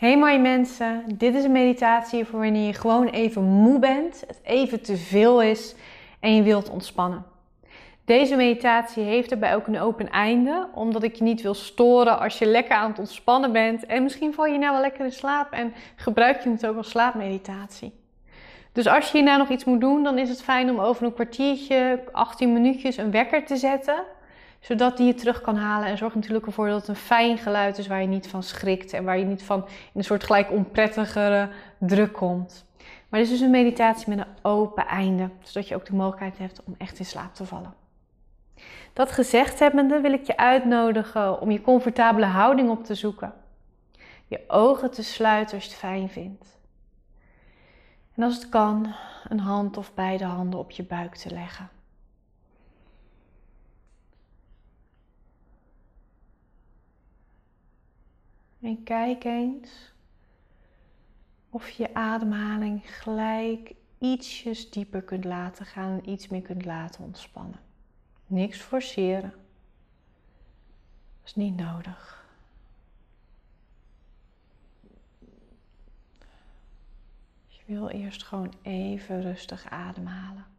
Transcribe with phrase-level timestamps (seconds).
[0.00, 4.40] Hey mooie mensen, dit is een meditatie voor wanneer je gewoon even moe bent, het
[4.42, 5.74] even te veel is
[6.20, 7.24] en je wilt ontspannen.
[8.04, 12.38] Deze meditatie heeft erbij ook een open einde, omdat ik je niet wil storen als
[12.38, 13.86] je lekker aan het ontspannen bent.
[13.86, 16.90] En misschien val je nou wel lekker in slaap en gebruik je het ook als
[16.90, 17.92] slaapmeditatie.
[18.72, 21.14] Dus als je hierna nog iets moet doen, dan is het fijn om over een
[21.14, 24.04] kwartiertje, 18 minuutjes een wekker te zetten
[24.60, 25.88] zodat die je terug kan halen.
[25.88, 28.92] En zorg natuurlijk ervoor dat het een fijn geluid is waar je niet van schrikt
[28.92, 31.48] en waar je niet van in een soort gelijk onprettigere
[31.78, 32.64] druk komt.
[33.08, 36.38] Maar dit is dus een meditatie met een open einde, zodat je ook de mogelijkheid
[36.38, 37.74] hebt om echt in slaap te vallen.
[38.92, 43.32] Dat gezegd hebbende wil ik je uitnodigen om je comfortabele houding op te zoeken.
[44.26, 46.58] Je ogen te sluiten als je het fijn vindt.
[48.14, 48.94] En als het kan,
[49.28, 51.68] een hand of beide handen op je buik te leggen.
[58.60, 59.92] En kijk eens
[61.50, 67.60] of je ademhaling gelijk ietsjes dieper kunt laten gaan en iets meer kunt laten ontspannen.
[68.26, 69.30] Niks forceren.
[69.30, 72.24] Dat is niet nodig.
[77.48, 80.49] Je wil eerst gewoon even rustig ademhalen.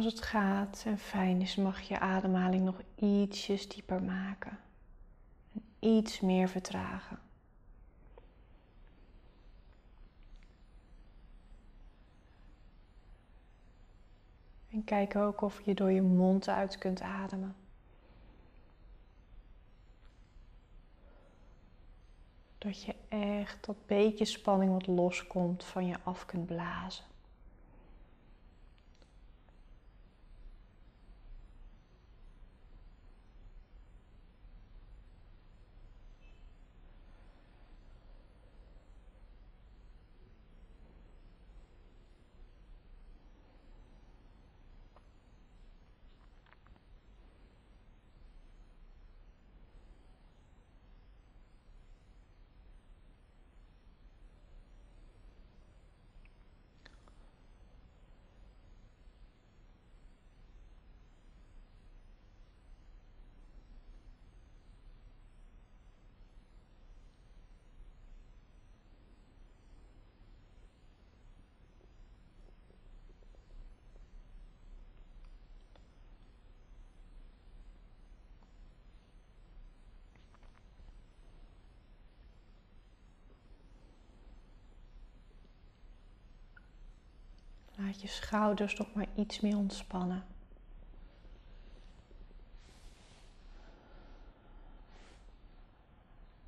[0.00, 4.58] Als het gaat en fijn is, mag je ademhaling nog ietsjes dieper maken.
[5.52, 7.18] En iets meer vertragen.
[14.70, 17.56] En kijk ook of je door je mond uit kunt ademen.
[22.58, 27.09] Dat je echt dat beetje spanning wat loskomt van je af kunt blazen.
[87.98, 90.24] Je schouders nog maar iets meer ontspannen.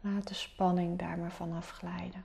[0.00, 2.24] Laat de spanning daar maar vanaf glijden.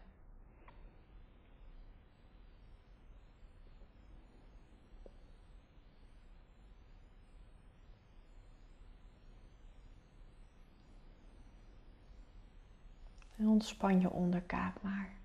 [13.38, 15.21] En ontspan je onderkaak maar.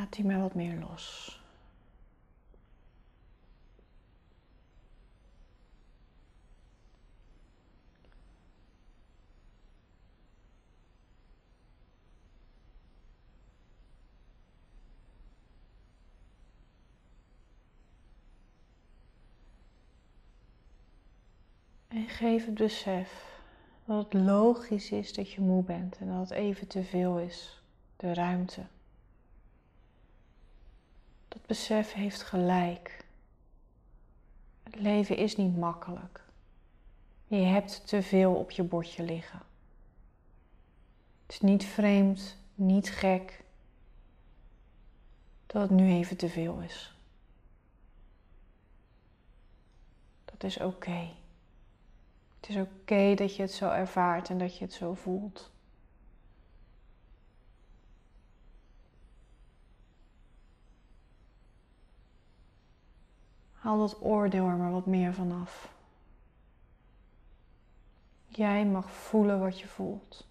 [0.00, 1.40] Laat die maar wat meer los.
[21.88, 23.40] En geef het besef
[23.84, 27.62] dat het logisch is dat je moe bent en dat het even te veel is,
[27.96, 28.66] de ruimte.
[31.50, 33.04] Besef heeft gelijk.
[34.62, 36.24] Het leven is niet makkelijk.
[37.26, 39.42] Je hebt te veel op je bordje liggen.
[41.22, 43.44] Het is niet vreemd, niet gek
[45.46, 46.94] dat het nu even te veel is.
[50.24, 51.08] Dat is oké.
[52.40, 55.50] Het is oké dat je het zo ervaart en dat je het zo voelt.
[63.70, 65.72] Al dat oordeel er maar wat meer vanaf.
[68.26, 70.26] Jij mag voelen wat je voelt.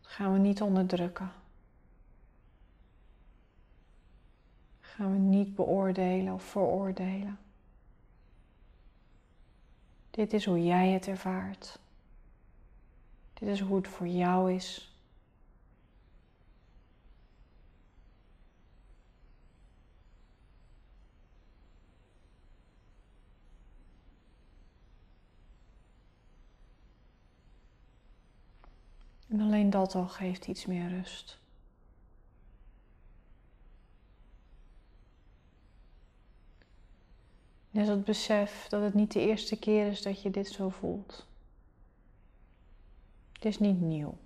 [0.00, 1.32] Gaan we niet onderdrukken.
[4.80, 7.38] Gaan we niet beoordelen of veroordelen.
[10.10, 11.78] Dit is hoe jij het ervaart.
[13.34, 14.95] Dit is hoe het voor jou is.
[29.36, 31.38] En alleen dat al geeft iets meer rust.
[37.70, 41.26] Net het besef dat het niet de eerste keer is dat je dit zo voelt.
[43.32, 44.18] Het is niet nieuw.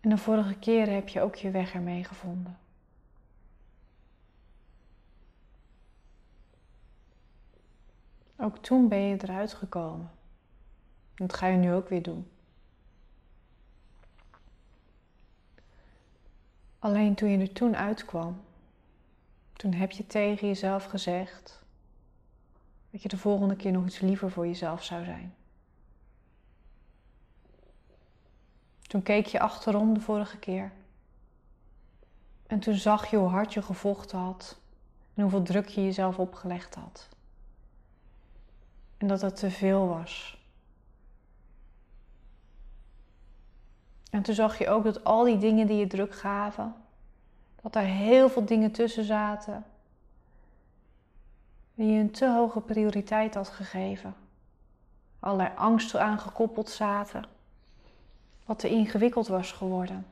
[0.00, 2.58] En de vorige keren heb je ook je weg ermee gevonden.
[8.36, 10.10] Ook toen ben je eruit gekomen.
[11.16, 12.30] Dat ga je nu ook weer doen.
[16.78, 18.40] Alleen toen je er toen uitkwam,
[19.52, 21.62] toen heb je tegen jezelf gezegd
[22.90, 25.34] dat je de volgende keer nog iets liever voor jezelf zou zijn.
[28.82, 30.72] Toen keek je achterom de vorige keer.
[32.46, 34.60] En toen zag je hoe hard je gevochten had
[35.14, 37.08] en hoeveel druk je jezelf opgelegd had.
[38.96, 40.44] En dat dat te veel was.
[44.10, 46.74] En toen zag je ook dat al die dingen die je druk gaven,
[47.62, 49.64] dat daar heel veel dingen tussen zaten
[51.76, 54.14] die je een te hoge prioriteit had gegeven.
[55.20, 57.24] Allerlei angsten aangekoppeld zaten,
[58.44, 60.06] wat te ingewikkeld was geworden.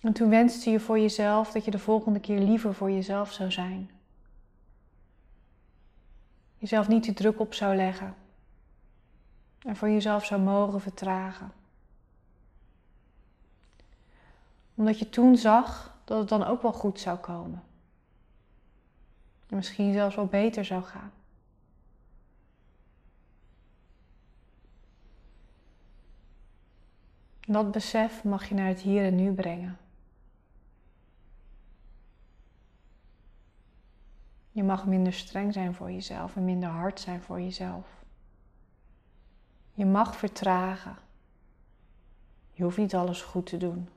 [0.00, 3.50] En toen wenste je voor jezelf dat je de volgende keer liever voor jezelf zou
[3.50, 3.90] zijn.
[6.58, 8.14] Jezelf niet te druk op zou leggen.
[9.64, 11.52] En voor jezelf zou mogen vertragen.
[14.74, 17.62] Omdat je toen zag dat het dan ook wel goed zou komen.
[19.48, 21.12] En misschien zelfs wel beter zou gaan.
[27.52, 29.78] dat besef mag je naar het hier en nu brengen.
[34.52, 37.99] Je mag minder streng zijn voor jezelf en minder hard zijn voor jezelf.
[39.80, 40.96] Je mag vertragen.
[42.52, 43.88] Je hoeft niet alles goed te doen.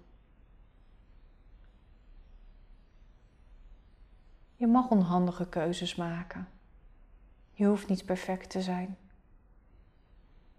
[4.56, 6.48] Je mag onhandige keuzes maken.
[7.52, 8.98] Je hoeft niet perfect te zijn.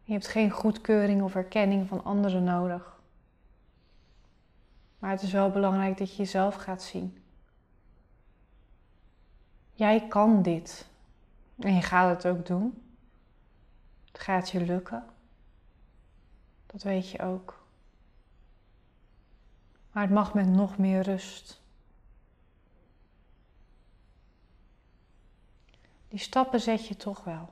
[0.03, 3.01] Je hebt geen goedkeuring of erkenning van anderen nodig.
[4.99, 7.23] Maar het is wel belangrijk dat je jezelf gaat zien.
[9.73, 10.89] Jij kan dit.
[11.59, 12.83] En je gaat het ook doen.
[14.05, 15.13] Het gaat je lukken.
[16.75, 17.63] Dat weet je ook.
[19.93, 21.61] Maar het mag met nog meer rust.
[26.09, 27.49] Die stappen zet je toch wel.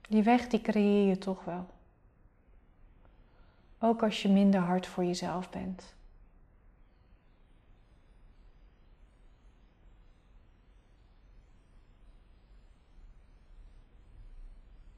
[0.00, 1.66] Die weg die creëer je toch wel.
[3.78, 5.94] Ook als je minder hard voor jezelf bent.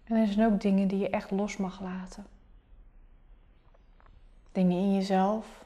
[0.04, 2.33] En er zijn ook dingen die je echt los mag laten.
[4.54, 5.64] Dingen in jezelf.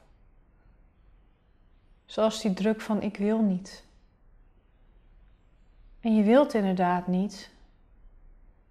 [2.06, 3.84] Zoals die druk van ik wil niet.
[6.00, 7.50] En je wilt inderdaad niet.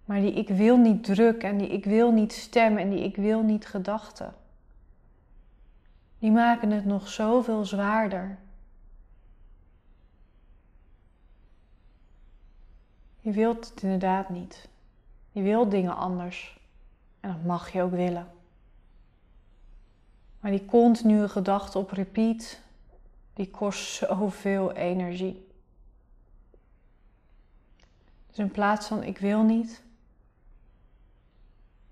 [0.04, 3.16] Maar die ik wil niet druk en die ik wil niet stem en die ik
[3.16, 4.34] wil niet gedachten.
[6.18, 8.38] Die maken het nog zoveel zwaarder.
[13.20, 14.68] Je wilt het inderdaad niet.
[15.30, 16.60] Je wilt dingen anders.
[17.20, 18.37] En dat mag je ook willen.
[20.40, 22.60] Maar die continue gedachte op repeat,
[23.32, 25.46] die kost zoveel energie.
[28.26, 29.82] Dus in plaats van ik wil niet,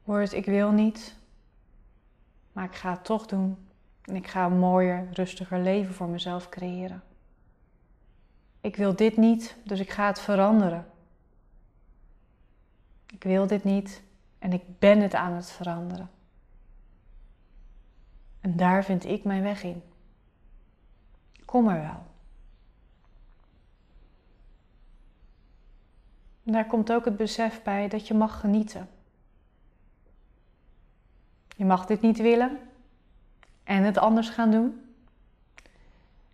[0.05, 1.15] wordt ik wil niet,
[2.53, 3.57] maar ik ga het toch doen.
[4.03, 7.03] En ik ga een mooier, rustiger leven voor mezelf creëren.
[8.61, 10.87] Ik wil dit niet, dus ik ga het veranderen.
[13.07, 14.03] Ik wil dit niet
[14.39, 16.11] en ik ben het aan het veranderen.
[18.47, 19.83] En daar vind ik mijn weg in.
[21.45, 22.07] Kom er wel.
[26.43, 28.89] Daar komt ook het besef bij dat je mag genieten.
[31.57, 32.59] Je mag dit niet willen
[33.65, 34.95] en het anders gaan doen.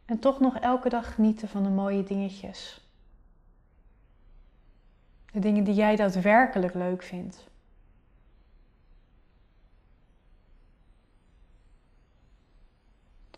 [0.05, 2.89] En toch nog elke dag genieten van de mooie dingetjes.
[5.33, 7.51] De dingen die jij daadwerkelijk leuk vindt.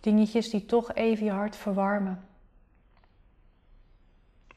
[0.05, 2.29] Dingetjes die toch even je hart verwarmen.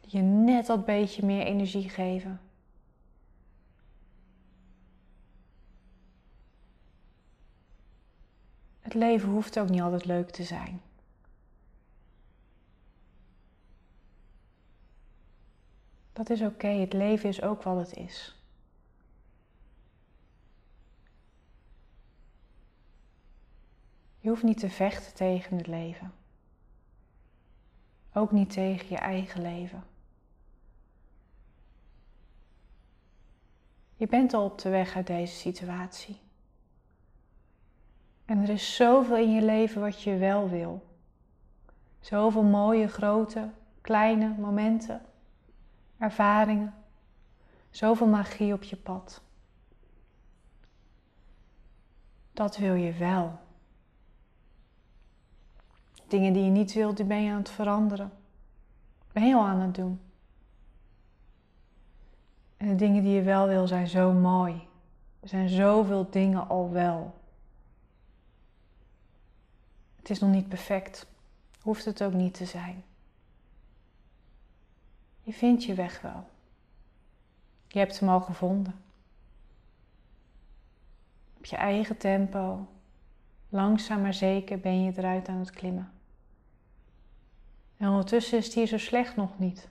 [0.02, 2.42] Die je net dat beetje meer energie geven.
[8.80, 10.82] Het leven hoeft ook niet altijd leuk te zijn.
[16.14, 18.37] Dat is oké, het leven is ook wat het is.
[24.28, 26.14] Je hoeft niet te vechten tegen het leven.
[28.14, 29.84] Ook niet tegen je eigen leven.
[33.96, 36.20] Je bent al op de weg uit deze situatie.
[38.26, 40.86] En er is zoveel in je leven wat je wel wil.
[42.00, 43.50] Zoveel mooie, grote,
[43.82, 45.02] kleine momenten,
[45.98, 46.74] ervaringen.
[47.70, 49.22] Zoveel magie op je pad.
[52.32, 53.46] Dat wil je wel.
[56.08, 58.12] Dingen die je niet wilt, die ben je aan het veranderen.
[59.12, 60.00] Ben je al aan het doen.
[62.58, 64.68] En de dingen die je wel wil zijn zo mooi.
[65.20, 67.16] Er zijn zoveel dingen al wel.
[69.96, 71.08] Het is nog niet perfect.
[71.62, 72.84] Hoeft het ook niet te zijn.
[75.22, 76.28] Je vindt je weg wel.
[77.68, 78.76] Je hebt hem al gevonden.
[81.38, 82.68] Op je eigen tempo,
[83.50, 85.92] langzaam maar zeker ben je eruit aan het klimmen.
[87.78, 89.70] En ondertussen is het hier zo slecht nog niet.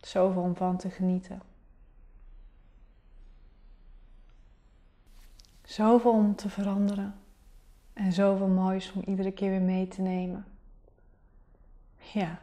[0.00, 1.42] Zoveel om van te genieten.
[5.64, 7.14] Zoveel om te veranderen.
[7.92, 10.44] En zoveel moois om iedere keer weer mee te nemen.
[12.12, 12.40] Ja,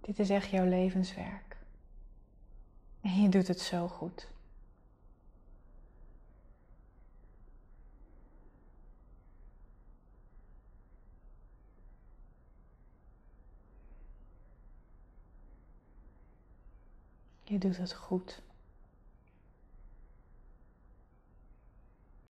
[0.00, 1.56] dit is echt jouw levenswerk.
[3.00, 4.28] En je doet het zo goed.
[17.56, 18.42] Je doet het goed.